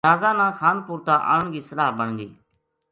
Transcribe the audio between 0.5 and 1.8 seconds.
خانپور تا آنن کی